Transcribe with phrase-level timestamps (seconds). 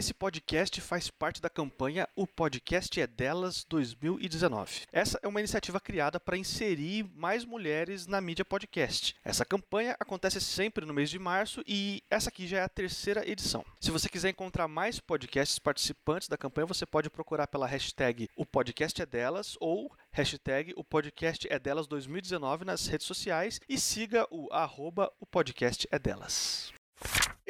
[0.00, 4.86] Esse podcast faz parte da campanha O Podcast é Delas 2019.
[4.90, 9.14] Essa é uma iniciativa criada para inserir mais mulheres na mídia podcast.
[9.22, 13.30] Essa campanha acontece sempre no mês de março e essa aqui já é a terceira
[13.30, 13.62] edição.
[13.78, 18.46] Se você quiser encontrar mais podcasts participantes da campanha, você pode procurar pela hashtag O
[18.46, 24.26] Podcast é Delas ou hashtag O Podcast é Delas 2019 nas redes sociais e siga
[24.30, 26.72] o arroba O Podcast é Delas.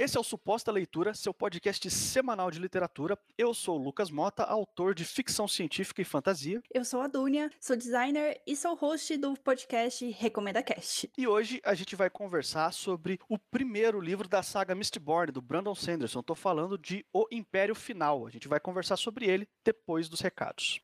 [0.01, 3.19] Esse é o Suposta Leitura, seu podcast semanal de literatura.
[3.37, 6.63] Eu sou o Lucas Mota, autor de ficção científica e fantasia.
[6.73, 11.11] Eu sou a Dúnia, sou designer e sou host do podcast Recomenda Cast.
[11.19, 15.75] E hoje a gente vai conversar sobre o primeiro livro da saga Mistborn, do Brandon
[15.75, 16.21] Sanderson.
[16.21, 18.27] Estou falando de O Império Final.
[18.27, 20.81] A gente vai conversar sobre ele depois dos recados.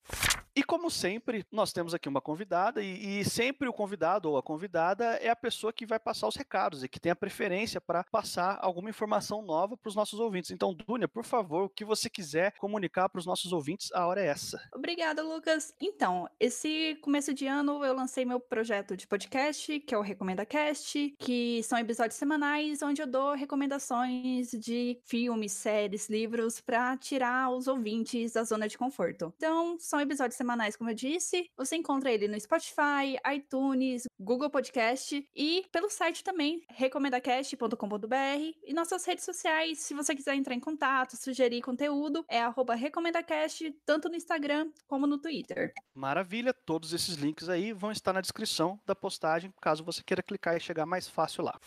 [0.59, 4.43] E como sempre, nós temos aqui uma convidada, e, e, sempre o convidado ou a
[4.43, 8.03] convidada é a pessoa que vai passar os recados e que tem a preferência para
[8.05, 10.51] passar alguma informação nova para os nossos ouvintes.
[10.51, 14.23] Então, Dúnia, por favor, o que você quiser comunicar para os nossos ouvintes, a hora
[14.23, 14.59] é essa.
[14.75, 15.75] Obrigada, Lucas.
[15.79, 20.47] Então, esse começo de ano eu lancei meu projeto de podcast, que é o Recomenda
[20.47, 27.51] Cast, que são episódios semanais onde eu dou recomendações de filmes, séries, livros para tirar
[27.51, 29.35] os ouvintes da zona de conforto.
[29.37, 30.46] Então, são episódios semanais,
[30.77, 31.51] como eu disse.
[31.57, 38.17] Você encontra ele no Spotify, iTunes, Google Podcast e pelo site também, recomendacast.com.br
[38.65, 42.41] e nossas redes sociais, se você quiser entrar em contato, sugerir conteúdo, é
[42.75, 45.73] recomendacast, tanto no Instagram como no Twitter.
[45.95, 50.57] Maravilha, todos esses links aí vão estar na descrição da postagem, caso você queira clicar
[50.57, 51.59] e chegar mais fácil lá.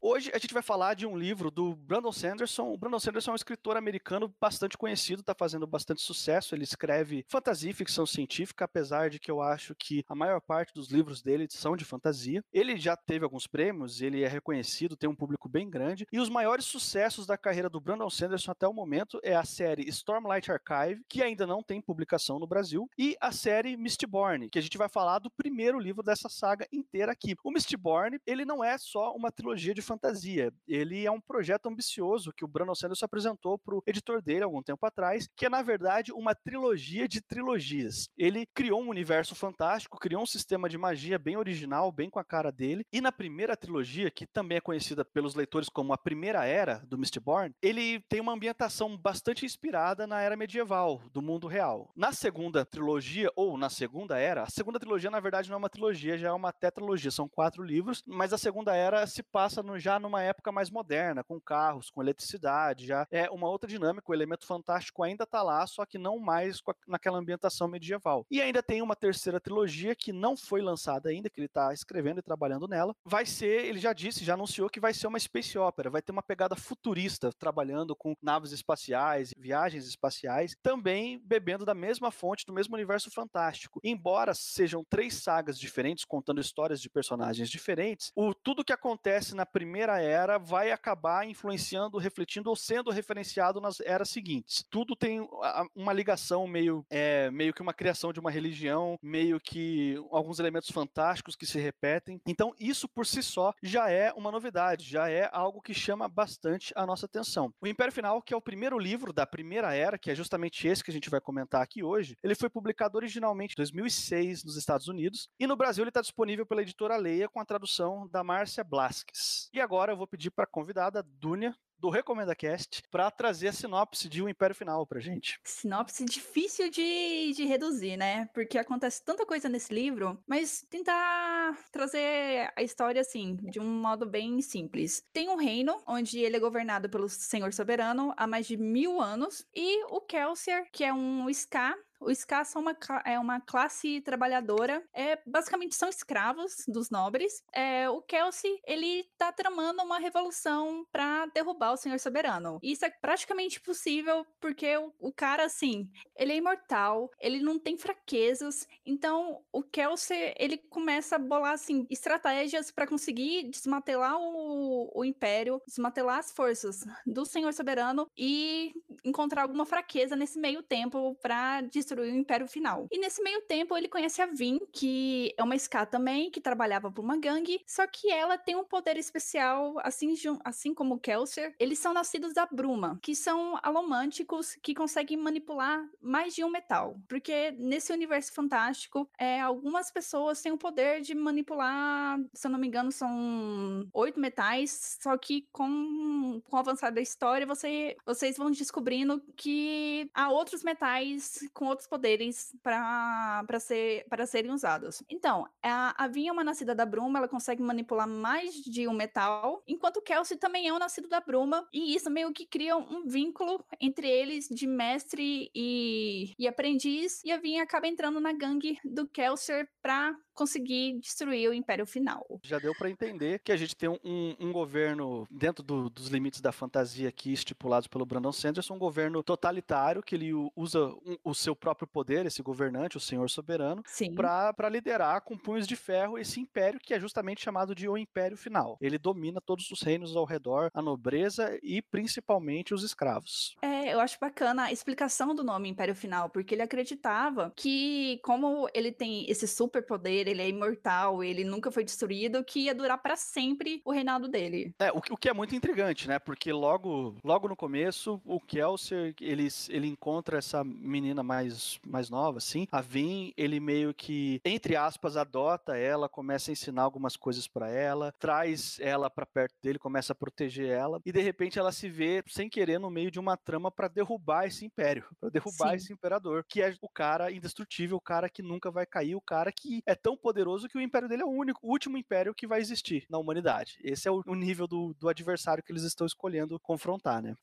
[0.00, 2.72] Hoje a gente vai falar de um livro do Brandon Sanderson.
[2.72, 6.54] O Brandon Sanderson é um escritor americano bastante conhecido, está fazendo bastante sucesso.
[6.54, 10.72] Ele escreve fantasia e ficção científica, apesar de que eu acho que a maior parte
[10.72, 12.44] dos livros dele são de fantasia.
[12.52, 16.06] Ele já teve alguns prêmios, ele é reconhecido, tem um público bem grande.
[16.12, 19.88] E os maiores sucessos da carreira do Brandon Sanderson até o momento é a série
[19.88, 24.62] Stormlight Archive, que ainda não tem publicação no Brasil, e a série Mistborn, que a
[24.62, 27.34] gente vai falar do primeiro livro dessa saga inteira aqui.
[27.42, 30.52] O Mistborn, ele não é só uma trilogia de fantasia.
[30.66, 34.62] Ele é um projeto ambicioso que o Brandon Sanderson apresentou para o editor dele algum
[34.62, 38.08] tempo atrás, que é na verdade uma trilogia de trilogias.
[38.16, 42.24] Ele criou um universo fantástico, criou um sistema de magia bem original, bem com a
[42.24, 42.84] cara dele.
[42.92, 46.98] E na primeira trilogia, que também é conhecida pelos leitores como a Primeira Era do
[46.98, 51.90] Mistborn, ele tem uma ambientação bastante inspirada na era medieval, do mundo real.
[51.96, 55.70] Na segunda trilogia, ou na segunda era, a segunda trilogia na verdade não é uma
[55.70, 59.77] trilogia, já é uma tetralogia, são quatro livros, mas a segunda era se passa no
[59.78, 64.14] já numa época mais moderna, com carros, com eletricidade, já é uma outra dinâmica, o
[64.14, 68.26] elemento fantástico ainda está lá, só que não mais a, naquela ambientação medieval.
[68.30, 72.18] E ainda tem uma terceira trilogia que não foi lançada ainda, que ele está escrevendo
[72.18, 72.94] e trabalhando nela.
[73.04, 76.12] Vai ser, ele já disse, já anunciou que vai ser uma space opera, vai ter
[76.12, 82.52] uma pegada futurista, trabalhando com naves espaciais, viagens espaciais, também bebendo da mesma fonte, do
[82.52, 83.80] mesmo universo fantástico.
[83.84, 89.46] Embora sejam três sagas diferentes, contando histórias de personagens diferentes, o tudo que acontece na
[89.46, 94.64] primeira primeira era vai acabar influenciando, refletindo ou sendo referenciado nas eras seguintes.
[94.70, 95.28] Tudo tem
[95.76, 100.70] uma ligação meio, é, meio que uma criação de uma religião, meio que alguns elementos
[100.70, 102.18] fantásticos que se repetem.
[102.26, 106.72] Então, isso por si só já é uma novidade, já é algo que chama bastante
[106.74, 107.52] a nossa atenção.
[107.60, 110.82] O Império Final, que é o primeiro livro da primeira era, que é justamente esse
[110.82, 114.88] que a gente vai comentar aqui hoje, ele foi publicado originalmente em 2006 nos Estados
[114.88, 118.64] Unidos e no Brasil ele está disponível pela editora Leia com a tradução da Márcia
[118.64, 119.50] Blasques.
[119.52, 123.52] E agora eu vou pedir para a convidada, Dúnia, do Recomenda Cast para trazer a
[123.52, 125.38] sinopse de O Império Final pra gente.
[125.44, 128.28] Sinopse difícil de, de reduzir, né?
[128.34, 134.06] Porque acontece tanta coisa nesse livro, mas tentar trazer a história assim, de um modo
[134.06, 135.04] bem simples.
[135.12, 139.46] Tem um reino onde ele é governado pelo Senhor Soberano há mais de mil anos,
[139.54, 144.82] e o Kelsier, que é um Ska, o Ska são uma, é uma classe trabalhadora,
[144.92, 147.42] é, basicamente são escravos dos nobres.
[147.52, 152.58] É, o Kelsey, ele tá tramando uma revolução para derrubar o Senhor Soberano.
[152.62, 157.76] Isso é praticamente possível porque o, o, cara, assim, ele é imortal, ele não tem
[157.76, 165.04] fraquezas, então o Kelsey, ele começa a bolar, assim, estratégias para conseguir desmantelar o, o
[165.04, 168.72] Império, desmantelar as forças do Senhor Soberano e
[169.04, 172.86] encontrar alguma fraqueza nesse meio tempo para destruir o Império Final.
[172.90, 176.90] E nesse meio tempo ele conhece a Vin, que é uma Ska também, que trabalhava
[176.90, 180.14] por uma gangue, só que ela tem um poder especial, assim,
[180.44, 181.54] assim como o Kelser.
[181.58, 187.00] Eles são nascidos da Bruma, que são alomânticos que conseguem manipular mais de um metal.
[187.08, 192.58] Porque nesse universo fantástico, é, algumas pessoas têm o poder de manipular, se eu não
[192.58, 198.36] me engano, são oito metais, só que com, com o avançar da história, você, vocês
[198.36, 205.02] vão descobrindo que há outros metais com outros poderes para ser, serem usados.
[205.08, 208.92] Então, a, a Vinha é uma nascida da Bruma, ela consegue manipular mais de um
[208.92, 213.06] metal, enquanto Kelsey também é um nascido da Bruma, e isso meio que cria um
[213.06, 218.78] vínculo entre eles de mestre e, e aprendiz, e a Vinha acaba entrando na gangue
[218.84, 222.24] do Kelser pra conseguir destruir o Império Final.
[222.44, 226.40] Já deu para entender que a gente tem um, um governo dentro do, dos limites
[226.40, 231.34] da fantasia aqui estipulados pelo Brandon Sanderson, um governo totalitário que ele usa um, o
[231.34, 233.82] seu próprio poder, esse governante, o senhor soberano,
[234.14, 238.36] para liderar com punhos de ferro esse império que é justamente chamado de o Império
[238.36, 238.76] Final.
[238.80, 243.56] Ele domina todos os reinos ao redor, a nobreza e principalmente os escravos.
[243.62, 248.68] É, eu acho bacana a explicação do nome Império Final, porque ele acreditava que como
[248.74, 253.16] ele tem esse superpoder ele é imortal, ele nunca foi destruído, que ia durar para
[253.16, 254.74] sempre o reinado dele.
[254.78, 256.18] É, o, o, que é muito intrigante, né?
[256.18, 262.38] Porque logo, logo no começo, o Kelser, ele, ele encontra essa menina mais, mais nova,
[262.38, 267.46] assim, a Vin, ele meio que, entre aspas, adota ela, começa a ensinar algumas coisas
[267.46, 271.72] para ela, traz ela para perto dele, começa a proteger ela, e de repente ela
[271.72, 275.70] se vê, sem querer, no meio de uma trama para derrubar esse império, para derrubar
[275.70, 275.76] Sim.
[275.76, 279.52] esse imperador, que é o cara indestrutível, o cara que nunca vai cair, o cara
[279.52, 282.46] que é tão poderoso que o império dele é o único, o último império que
[282.46, 283.78] vai existir na humanidade.
[283.82, 287.34] Esse é o, o nível do, do adversário que eles estão escolhendo confrontar, né?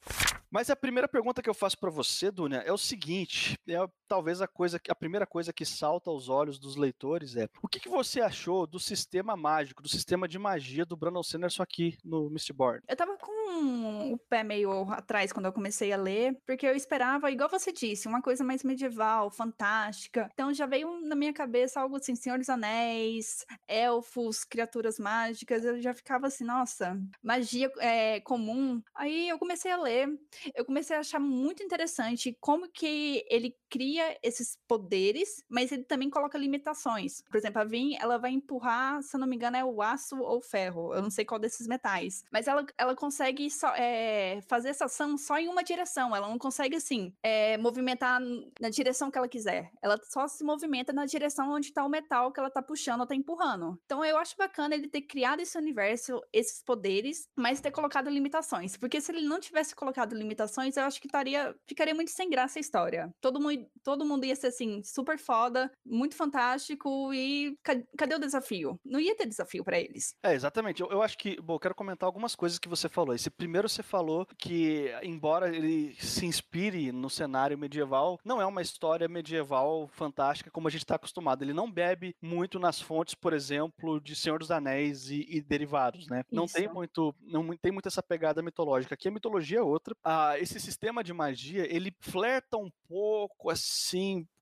[0.50, 4.42] Mas a primeira pergunta que eu faço para você, Dunia, é o seguinte: é talvez
[4.42, 7.90] a coisa, a primeira coisa que salta aos olhos dos leitores é o que, que
[7.90, 12.82] você achou do sistema mágico, do sistema de magia do Brandon Sanderson aqui no Mistborn?
[12.88, 17.32] Eu tava com o pé meio atrás quando eu comecei a ler, porque eu esperava,
[17.32, 20.30] igual você disse, uma coisa mais medieval, fantástica.
[20.34, 25.64] Então já veio na minha cabeça algo assim, Senhor dos Anéis, elfos, criaturas mágicas.
[25.64, 28.82] Eu já ficava assim, nossa, magia é, comum.
[28.94, 30.08] Aí eu comecei a ler,
[30.54, 36.10] eu comecei a achar muito interessante como que ele cria esses poderes, mas ele também
[36.10, 37.22] coloca limitações.
[37.30, 40.18] Por exemplo, a Vin, ela vai empurrar, se eu não me engano, é o aço
[40.18, 40.94] ou o ferro.
[40.94, 42.24] Eu não sei qual desses metais.
[42.32, 46.16] Mas ela, ela consegue só, é, fazer essa ação só em uma direção.
[46.16, 48.20] Ela não consegue, assim, é, movimentar
[48.60, 49.72] na direção que ela quiser.
[49.82, 53.04] Ela só se movimenta na direção onde está o metal que ela está puxando ou
[53.04, 53.80] está empurrando.
[53.86, 58.78] Então eu acho bacana ele ter criado esse universo, esses poderes, mas ter colocado limitações.
[58.78, 62.60] Porque se ele não tivesse colocado limitações, eu acho que estaria, ficaria muito sem graça
[62.60, 63.14] a história.
[63.22, 67.56] Todo mundo todo mundo ia ser assim, super foda, muito fantástico e
[67.96, 68.80] cadê o desafio?
[68.84, 70.16] Não ia ter desafio para eles.
[70.24, 70.82] É, exatamente.
[70.82, 73.14] Eu, eu acho que, bom, eu quero comentar algumas coisas que você falou.
[73.14, 78.62] Esse primeiro você falou que, embora ele se inspire no cenário medieval, não é uma
[78.64, 81.44] história medieval fantástica como a gente está acostumado.
[81.44, 86.08] Ele não bebe muito nas fontes, por exemplo, de Senhor dos Anéis e, e derivados,
[86.08, 86.24] né?
[86.32, 88.96] Não tem muito, não tem muito essa pegada mitológica.
[88.96, 89.96] Aqui a mitologia é outra.
[90.04, 93.75] Ah, esse sistema de magia, ele flerta um pouco assim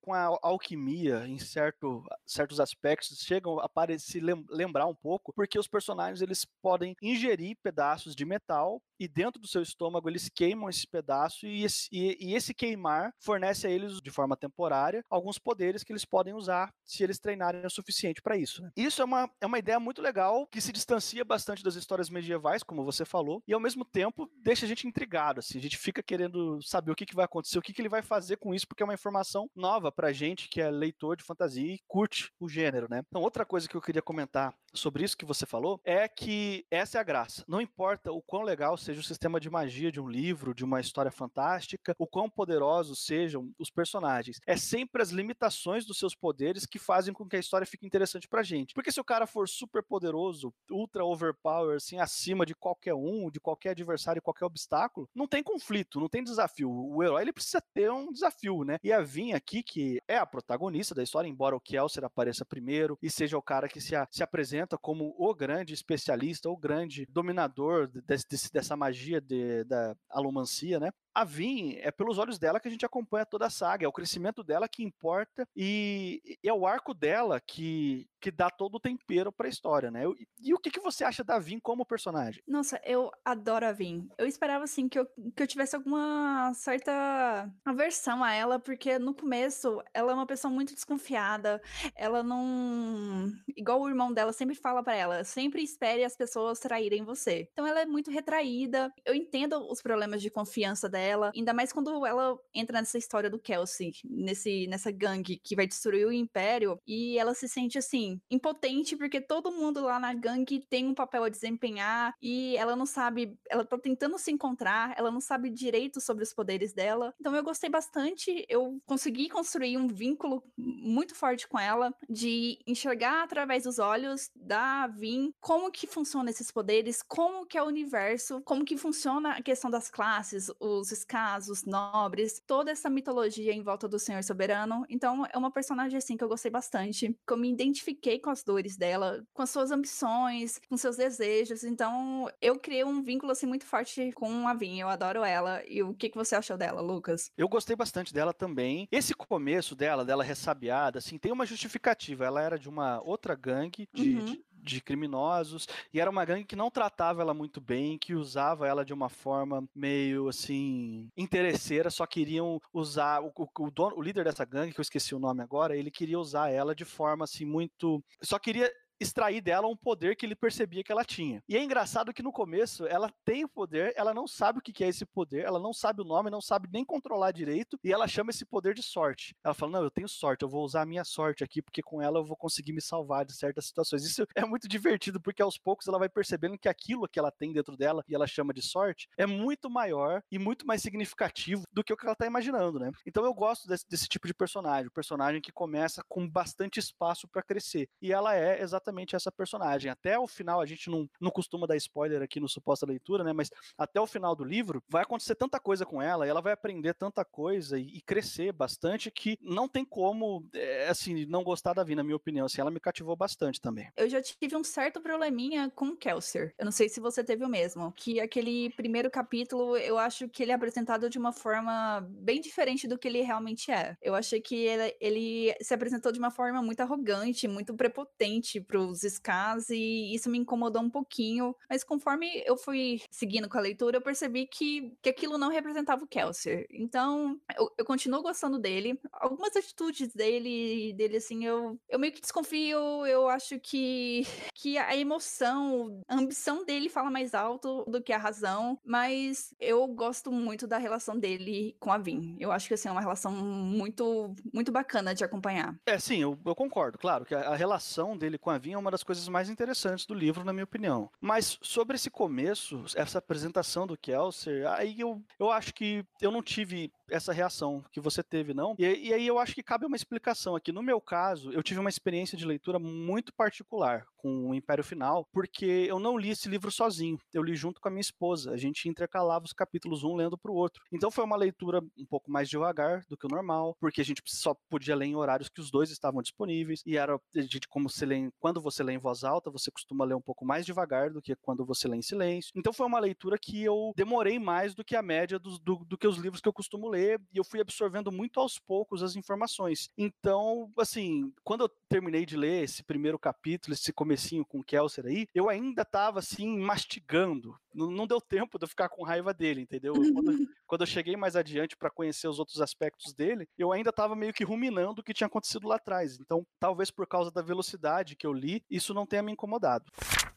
[0.02, 5.68] com a alquimia em certo, certos aspectos chegam a parecer lembrar um pouco, porque os
[5.68, 10.88] personagens eles podem ingerir pedaços de metal e dentro do seu estômago eles queimam esse
[10.88, 15.84] pedaço e esse, e, e esse queimar fornece a eles de forma temporária alguns poderes
[15.84, 18.62] que eles podem usar se eles treinarem o suficiente para isso.
[18.62, 18.72] Né?
[18.78, 22.64] Isso é uma, é uma ideia muito legal que se distancia bastante das histórias medievais,
[22.64, 26.02] como você falou, e ao mesmo tempo deixa a gente intrigado, assim, a gente fica
[26.02, 28.68] querendo saber o que, que vai acontecer, o que, que ele vai fazer com isso,
[28.68, 32.48] porque é uma informação nova pra gente que é leitor de fantasia e curte o
[32.48, 33.02] gênero, né?
[33.08, 36.98] Então, outra coisa que eu queria comentar sobre isso que você falou é que essa
[36.98, 37.44] é a graça.
[37.48, 40.80] Não importa o quão legal seja o sistema de magia de um livro, de uma
[40.80, 44.40] história fantástica, o quão poderosos sejam os personagens.
[44.48, 48.28] É sempre as limitações dos seus poderes que fazem com que a história fique interessante
[48.28, 48.74] pra gente.
[48.74, 53.40] Porque se o cara for super poderoso, ultra overpower, assim, acima de qualquer um, de
[53.40, 56.72] qualquer adversário, qualquer obstáculo, não tem conflito, não tem desafio.
[56.72, 58.78] O herói ele precisa ter um desafio, né?
[58.84, 62.98] E a Vin aqui, que é a protagonista da história, embora o Kelser apareça primeiro
[63.02, 67.06] e seja o cara que se, a, se apresenta como o grande especialista, o grande
[67.08, 70.92] dominador desse, dessa magia de, da alomancia, né?
[71.14, 73.94] A Vin, é pelos olhos dela que a gente acompanha toda a saga, é o
[73.94, 79.32] crescimento dela que importa e, é o arco dela que, que dá todo o tempero
[79.32, 80.06] para a história, né?
[80.06, 82.42] E, e, o que, que você acha da Vin como personagem?
[82.48, 84.10] Nossa, eu adoro a Vin.
[84.18, 85.06] Eu esperava, assim, que eu,
[85.36, 90.52] que eu tivesse alguma certa aversão a ela, porque no começo ela é uma pessoa
[90.52, 91.62] muito desconfiada,
[91.96, 93.32] ela não...
[93.56, 97.48] Igual o irmão dela sempre fala para ela, sempre espere as pessoas traírem você.
[97.52, 101.03] Então ela é muito retraída, eu entendo os problemas de confiança dela,
[101.34, 106.08] ainda mais quando ela entra nessa história do Kelsey, nesse, nessa gangue que vai destruir
[106.08, 110.88] o Império, e ela se sente, assim, impotente, porque todo mundo lá na gangue tem
[110.88, 115.22] um papel a desempenhar, e ela não sabe, ela tá tentando se encontrar, ela não
[115.22, 117.14] sabe direito sobre os poderes dela.
[117.20, 123.24] Então eu gostei bastante, eu consegui construir um vínculo muito forte com ela, de enxergar
[123.24, 128.42] através dos olhos da Vin como que funciona esses poderes, como que é o universo,
[128.42, 133.88] como que funciona a questão das classes, os escasos, nobres, toda essa mitologia em volta
[133.88, 134.86] do Senhor Soberano.
[134.90, 138.44] Então é uma personagem assim que eu gostei bastante, que eu me identifiquei com as
[138.44, 141.64] dores dela, com as suas ambições, com seus desejos.
[141.64, 145.62] Então eu criei um vínculo assim muito forte com a Vin, eu adoro ela.
[145.68, 147.32] E o que que você achou dela, Lucas?
[147.38, 148.88] Eu gostei bastante dela também.
[148.92, 152.26] Esse começo dela, dela ressabiada, assim, tem uma justificativa.
[152.26, 154.26] Ela era de uma outra gangue de, uhum.
[154.26, 158.68] de de criminosos, e era uma gangue que não tratava ela muito bem, que usava
[158.68, 164.24] ela de uma forma meio assim interesseira, só queriam usar o, o, dono, o líder
[164.24, 167.46] dessa gangue, que eu esqueci o nome agora, ele queria usar ela de forma assim
[167.46, 168.72] muito, só queria
[169.04, 171.42] extrair dela um poder que ele percebia que ela tinha.
[171.48, 174.84] E é engraçado que no começo ela tem o poder, ela não sabe o que
[174.84, 178.08] é esse poder, ela não sabe o nome, não sabe nem controlar direito, e ela
[178.08, 179.36] chama esse poder de sorte.
[179.44, 182.02] Ela fala: Não, eu tenho sorte, eu vou usar a minha sorte aqui, porque com
[182.02, 184.04] ela eu vou conseguir me salvar de certas situações.
[184.04, 187.54] Isso é muito divertido, porque aos poucos ela vai percebendo que aquilo que ela tem
[187.54, 191.84] dentro dela, e ela chama de sorte, é muito maior e muito mais significativo do
[191.84, 192.92] que o que ela tá imaginando, né?
[193.06, 197.44] Então eu gosto desse, desse tipo de personagem, personagem que começa com bastante espaço para
[197.44, 197.90] crescer.
[198.02, 199.92] E ela é exatamente exatamente essa personagem.
[199.92, 203.34] Até o final, a gente não, não costuma dar spoiler aqui no suposta leitura, né?
[203.34, 206.54] Mas até o final do livro vai acontecer tanta coisa com ela, e ela vai
[206.54, 211.74] aprender tanta coisa e, e crescer bastante que não tem como, é, assim, não gostar
[211.74, 212.46] da Vi, na minha opinião.
[212.46, 213.90] Assim, ela me cativou bastante também.
[213.98, 216.54] Eu já tive um certo probleminha com o Kelser.
[216.58, 217.92] Eu não sei se você teve o mesmo.
[217.94, 222.88] Que aquele primeiro capítulo, eu acho que ele é apresentado de uma forma bem diferente
[222.88, 223.98] do que ele realmente é.
[224.02, 228.83] Eu achei que ele, ele se apresentou de uma forma muito arrogante, muito prepotente pro
[228.90, 231.56] os Skas e isso me incomodou um pouquinho.
[231.70, 236.04] Mas conforme eu fui seguindo com a leitura, eu percebi que, que aquilo não representava
[236.04, 236.66] o Kelser.
[236.72, 239.00] Então, eu, eu continuo gostando dele.
[239.14, 243.06] Algumas atitudes dele, dele assim, eu, eu meio que desconfio.
[243.06, 248.18] Eu acho que, que a emoção, a ambição dele fala mais alto do que a
[248.18, 248.78] razão.
[248.84, 252.36] Mas eu gosto muito da relação dele com a Vin.
[252.40, 255.76] Eu acho que assim, é uma relação muito, muito bacana de acompanhar.
[255.86, 256.98] É, sim, eu, eu concordo.
[256.98, 260.14] Claro que a, a relação dele com a É uma das coisas mais interessantes do
[260.14, 261.10] livro, na minha opinião.
[261.20, 266.42] Mas sobre esse começo, essa apresentação do Kelser, aí eu, eu acho que eu não
[266.42, 268.76] tive essa reação que você teve, não.
[268.78, 270.72] E, e, aí eu acho que cabe uma explicação aqui.
[270.72, 275.28] No meu caso, eu tive uma experiência de leitura muito particular com o Império Final,
[275.32, 277.20] porque eu não li esse livro sozinho.
[277.34, 278.52] Eu li junto com a minha esposa.
[278.52, 280.82] A gente intercalava os capítulos um lendo para o outro.
[280.92, 284.22] Então foi uma leitura um pouco mais devagar do que o normal, porque a gente
[284.26, 286.82] só podia ler em horários que os dois estavam disponíveis.
[286.86, 290.14] E era de como se lê, quando você lê em voz alta, você costuma ler
[290.14, 292.52] um pouco mais devagar do que quando você lê em silêncio.
[292.56, 295.98] Então foi uma leitura que eu demorei mais do que a média do, do, do
[295.98, 299.16] que os livros que eu costumo ler e eu fui absorvendo muito aos poucos as
[299.16, 299.90] informações.
[299.98, 305.08] Então, assim, quando eu terminei de ler esse primeiro capítulo, esse comecinho com o Kelser
[305.08, 307.58] aí, eu ainda estava assim mastigando.
[307.74, 309.94] Não, deu tempo de eu ficar com raiva dele, entendeu?
[309.94, 314.16] Quando, quando eu cheguei mais adiante para conhecer os outros aspectos dele, eu ainda estava
[314.16, 316.18] meio que ruminando o que tinha acontecido lá atrás.
[316.20, 319.92] Então, talvez por causa da velocidade que eu li, isso não tenha me incomodado.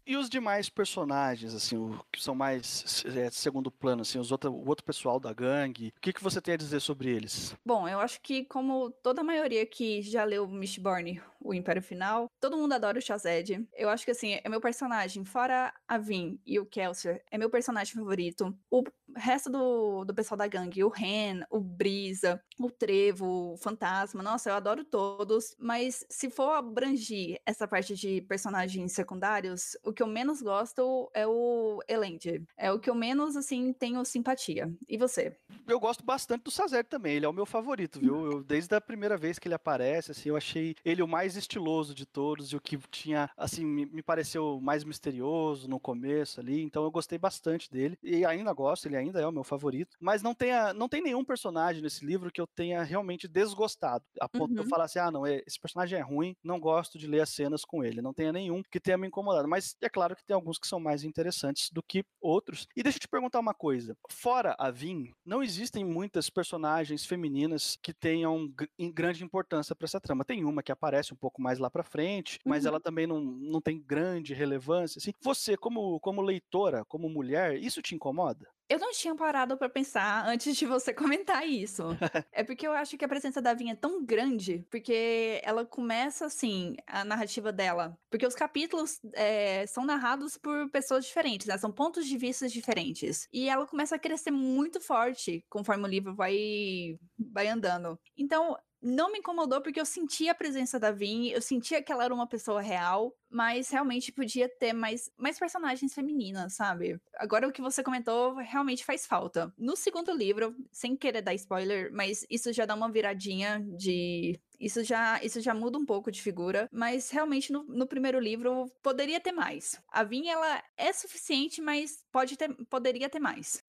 [0.07, 4.53] E os demais personagens, assim, o, que são mais é, segundo plano, assim, os outro,
[4.53, 7.57] o outro pessoal da gangue, o que, que você tem a dizer sobre eles?
[7.67, 12.31] Bom, eu acho que como toda a maioria que já leu Mistborn, o Império Final,
[12.41, 13.67] todo mundo adora o Shazed.
[13.75, 17.51] Eu acho que, assim, é meu personagem, fora a Vin e o Kelser, é meu
[17.51, 18.57] personagem favorito.
[18.71, 18.85] O
[19.17, 24.51] resto do, do pessoal da gangue, o Ren, o Brisa, o Trevo, o Fantasma, nossa,
[24.51, 30.07] eu adoro todos, mas se for abrangir essa parte de personagens secundários, o que eu
[30.07, 32.45] menos gosto é o Elend.
[32.57, 34.73] É o que eu menos, assim, tenho simpatia.
[34.89, 35.37] E você?
[35.67, 38.33] Eu gosto bastante do Sazer também, ele é o meu favorito, viu?
[38.33, 41.95] Eu, desde a primeira vez que ele aparece, assim, eu achei ele o mais estiloso
[41.95, 46.63] de todos e o que tinha, assim, me, me pareceu mais misterioso no começo ali,
[46.63, 50.23] então eu gostei bastante dele e ainda gosto, ele ainda é o meu favorito, mas
[50.23, 54.29] não tem, a, não tem nenhum personagem nesse livro que eu tenha realmente desgostado, a
[54.29, 54.55] ponto uhum.
[54.55, 54.69] de eu uhum.
[54.69, 57.65] falar assim, ah, não, é, esse personagem é ruim, não gosto de ler as cenas
[57.65, 60.59] com ele, não tenha nenhum que tenha me incomodado, mas é claro que tem alguns
[60.59, 62.67] que são mais interessantes do que outros.
[62.77, 67.79] E deixa eu te perguntar uma coisa, fora a Vin, não existem muitas personagens femininas
[67.83, 68.53] que tenham
[68.93, 70.25] grande importância para essa trama.
[70.25, 72.69] Tem uma que aparece um pouco mais lá para frente, mas uhum.
[72.69, 74.99] ela também não, não tem grande relevância.
[74.99, 75.13] Assim.
[75.21, 78.47] Você, como, como leitora, como mulher, isso te incomoda?
[78.69, 81.85] Eu não tinha parado para pensar antes de você comentar isso.
[82.33, 86.27] é porque eu acho que a presença da Vinha é tão grande, porque ela começa
[86.27, 87.97] assim, a narrativa dela.
[88.11, 91.57] Porque os capítulos é, são narrados por pessoas diferentes, né?
[91.57, 93.29] São pontos de vista diferentes.
[93.33, 97.99] E ela começa a crescer muito forte conforme o livro vai, vai andando.
[98.17, 102.05] Então, não me incomodou porque eu sentia a presença da Vin, eu sentia que ela
[102.05, 107.01] era uma pessoa real, mas realmente podia ter mais, mais personagens femininas, sabe?
[107.17, 109.53] Agora o que você comentou realmente faz falta.
[109.59, 114.83] No segundo livro, sem querer dar spoiler, mas isso já dá uma viradinha de isso
[114.83, 119.21] já, isso já muda um pouco de figura, mas realmente no, no primeiro livro poderia
[119.21, 119.81] ter mais.
[119.89, 123.63] A Vin, ela é suficiente, mas pode ter, poderia ter mais.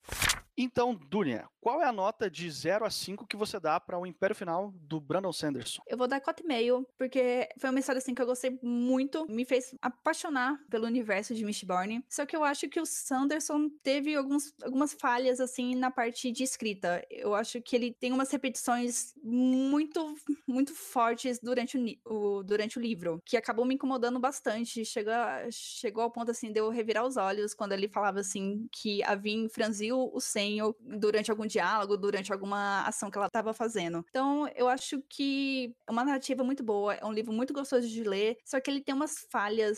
[0.59, 4.07] Então, Dunia, qual é a nota de 0 a 5 que você dá para o
[4.07, 5.83] Império Final do Brandon Sanderson?
[5.85, 9.56] Eu vou dar 4,5, porque foi uma história assim que eu gostei muito, me fez
[9.81, 12.03] apaixonar pelo universo de Mistborn.
[12.09, 16.43] Só que eu acho que o Sanderson teve alguns, algumas falhas assim na parte de
[16.43, 17.05] escrita.
[17.09, 20.15] Eu acho que ele tem umas repetições muito
[20.47, 24.85] muito fortes durante o, o durante o livro, que acabou me incomodando bastante.
[24.85, 25.13] Chegou,
[25.51, 29.15] chegou ao ponto assim de eu revirar os olhos quando ele falava assim que a
[29.15, 34.05] Vin franziu o senho durante algum diálogo, durante alguma ação que ela estava fazendo.
[34.09, 38.03] Então, eu acho que é uma narrativa muito boa, é um livro muito gostoso de
[38.03, 39.36] ler, só que ele tem umas falhas,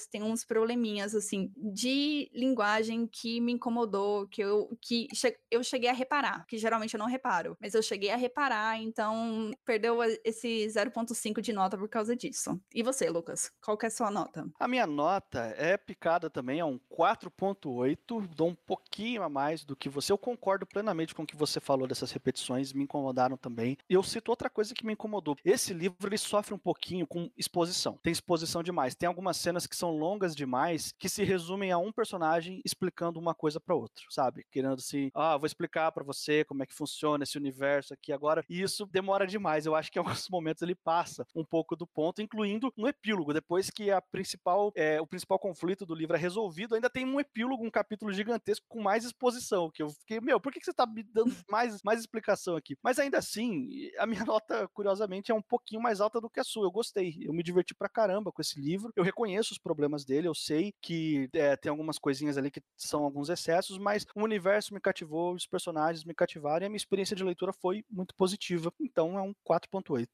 [0.10, 5.90] tem uns probleminhas, assim, de linguagem que me incomodou, que eu, que che eu cheguei
[5.90, 10.68] a reparar, que geralmente eu não reparo, mas eu cheguei a reparar, então perdeu esse
[10.68, 12.60] 0.5 de nota por causa disso.
[12.74, 13.52] E você, Lucas?
[13.64, 14.50] Qual que é a sua nota?
[14.60, 19.76] A minha nota é picada também, é um 4.8, dou um pouquinho a mais do
[19.76, 20.12] que você.
[20.12, 23.78] Eu concordo plenamente com o que você falou dessas repetições, me incomodaram também.
[23.90, 25.38] Eu cito outra coisa que me incomodou.
[25.44, 27.98] Esse livro ele sofre um pouquinho com exposição.
[28.04, 28.96] Tem exposição demais.
[28.96, 33.34] Tem algumas cenas que são longas demais, que se resumem a um personagem explicando uma
[33.34, 34.46] coisa para outro, sabe?
[34.52, 38.46] Querendo assim, ah, vou explicar para você como é que funciona esse universo aqui agora.
[38.48, 39.66] E isso demora demais.
[39.66, 43.34] Eu acho que em alguns momentos ele passa um pouco do ponto, incluindo no epílogo.
[43.34, 47.20] Depois que a principal, é, o principal conflito do livro é resolvido, ainda tem um
[47.20, 50.74] epílogo, um capítulo gigantesco com mais exposição, que eu fiquei, meu, por que, que você
[50.74, 52.78] tá me dando mais, mais explicação aqui?
[52.84, 56.44] Mas ainda assim, a minha nota, curiosamente, é um pouquinho mais alta do que a
[56.44, 56.68] sua.
[56.68, 58.92] Eu gostei, eu me diverti pra caramba com esse livro.
[58.96, 63.04] Eu reconheço os problemas dele, eu sei que é, tem algumas coisinhas ali que são
[63.04, 67.16] alguns excessos, mas o universo me cativou, os personagens me cativaram e a minha experiência
[67.16, 68.72] de leitura foi muito positiva.
[68.80, 70.08] Então é um 4.8.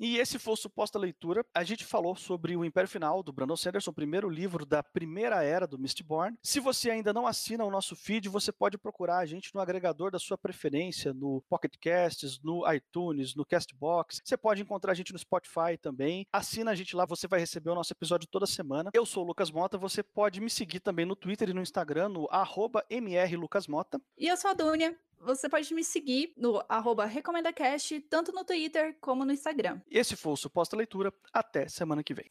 [0.00, 1.44] E esse foi o Suposta Leitura.
[1.54, 5.66] A gente falou sobre o Império Final, do Brandon Sanderson, primeiro livro da primeira era
[5.66, 6.38] do Mistborn.
[6.42, 10.10] Se você ainda não assina o nosso feed, você pode procurar a gente no agregador
[10.10, 14.22] da sua preferência, no Pocket Casts, no iTunes, no Castbox.
[14.24, 16.26] Você pode encontrar a gente no Spotify também.
[16.32, 18.90] Assina a gente lá, você vai receber o nosso episódio toda semana.
[18.94, 22.08] Eu sou o Lucas Mota, você pode me seguir também no Twitter e no Instagram,
[22.08, 22.26] no
[22.90, 24.00] mrlucasmota.
[24.16, 26.62] E eu sou a Dunia você pode me seguir no
[27.06, 29.80] RecomendaCast, tanto no Twitter como no Instagram.
[29.90, 31.12] Esse foi o Suposta Leitura.
[31.32, 32.30] Até semana que vem.